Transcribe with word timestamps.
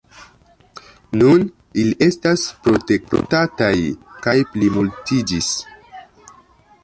Nun 1.19 1.43
ili 1.81 1.97
estas 2.05 2.45
protektataj 2.69 3.71
kaj 4.27 4.35
plimultiĝis. 4.55 5.53